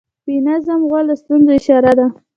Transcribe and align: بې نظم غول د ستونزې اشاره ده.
بې 0.25 0.35
نظم 0.47 0.81
غول 0.89 1.05
د 1.09 1.11
ستونزې 1.21 1.53
اشاره 1.59 1.91
ده. 1.97 2.07